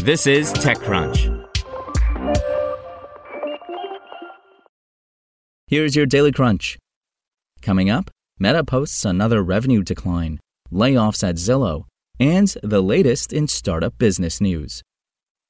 [0.00, 1.44] This is TechCrunch.
[5.66, 6.78] Here's your Daily Crunch.
[7.60, 10.38] Coming up, Meta posts another revenue decline,
[10.72, 11.84] layoffs at Zillow,
[12.20, 14.82] and the latest in startup business news.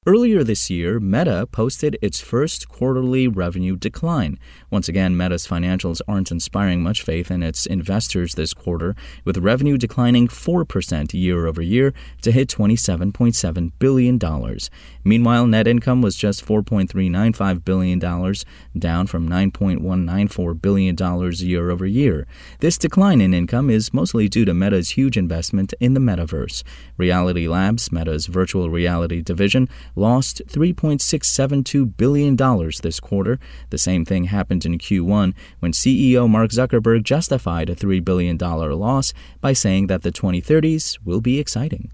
[0.07, 4.39] Earlier this year, Meta posted its first quarterly revenue decline.
[4.71, 9.77] Once again, Meta's financials aren't inspiring much faith in its investors this quarter, with revenue
[9.77, 14.57] declining 4% year over year to hit $27.7 billion.
[15.03, 22.25] Meanwhile, net income was just $4.395 billion, down from $9.194 billion year over year.
[22.61, 26.63] This decline in income is mostly due to Meta's huge investment in the metaverse.
[26.95, 29.67] Reality Labs, Meta's virtual reality division,
[29.99, 32.35] lost $3.672 billion
[32.81, 33.39] this quarter.
[33.69, 39.13] The same thing happened in Q1 when CEO Mark Zuckerberg justified a $3 billion loss
[39.41, 41.91] by saying that the 2030s will be exciting.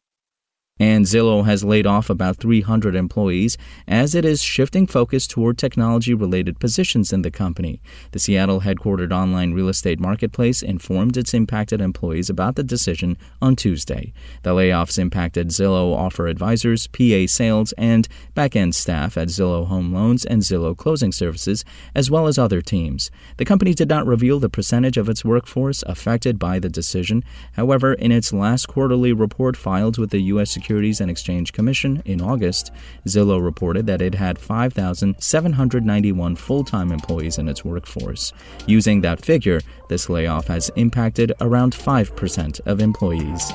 [0.78, 6.14] And Zillow has laid off about 300 employees as it is shifting focus toward technology
[6.14, 7.82] related positions in the company.
[8.12, 13.56] The Seattle headquartered online real estate marketplace informed its impacted employees about the decision on
[13.56, 14.12] Tuesday.
[14.44, 19.94] The layoffs impacted Zillow offer advisors, PA sales, and back end staff at Zillow Home
[19.94, 21.64] Loans and Zillow Closing Services,
[21.96, 23.10] as well as other teams.
[23.38, 27.24] The company did not reveal the percentage of its workforce affected by the decision.
[27.54, 30.58] However, in its last quarterly report filed with the U.S.
[30.66, 32.72] Securities and Exchange Commission in August,
[33.08, 38.34] Zillow reported that it had 5,791 full time employees in its workforce.
[38.66, 43.54] Using that figure, this layoff has impacted around 5% of employees.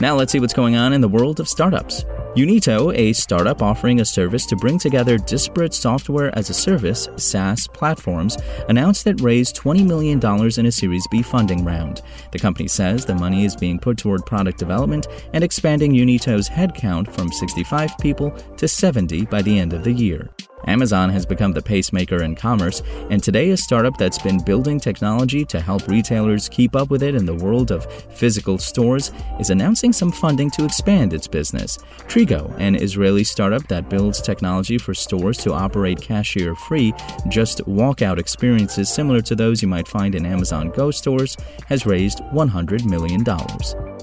[0.00, 2.06] Now let's see what's going on in the world of startups.
[2.36, 7.68] Unito, a startup offering a service to bring together disparate software as a service SaaS
[7.68, 8.36] platforms,
[8.68, 10.18] announced it raised $20 million
[10.58, 12.02] in a Series B funding round.
[12.32, 17.12] The company says the money is being put toward product development and expanding Unito's headcount
[17.12, 20.33] from 65 people to 70 by the end of the year.
[20.66, 25.44] Amazon has become the pacemaker in commerce, and today a startup that's been building technology
[25.44, 29.92] to help retailers keep up with it in the world of physical stores is announcing
[29.92, 31.78] some funding to expand its business.
[32.08, 36.92] Trigo, an Israeli startup that builds technology for stores to operate cashier free,
[37.28, 41.36] just walkout experiences similar to those you might find in Amazon Go stores,
[41.66, 43.24] has raised $100 million.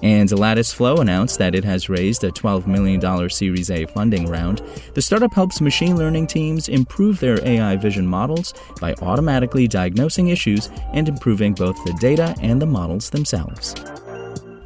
[0.01, 4.61] And LatticeFlow announced that it has raised a $12 million Series A funding round.
[4.93, 10.69] The startup helps machine learning teams improve their AI vision models by automatically diagnosing issues
[10.93, 13.75] and improving both the data and the models themselves.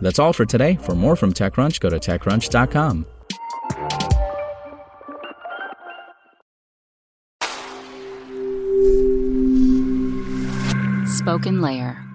[0.02, 0.76] That's all for today.
[0.82, 3.06] For more from TechCrunch, go to TechCrunch.com.
[11.06, 12.15] SpokenLayer.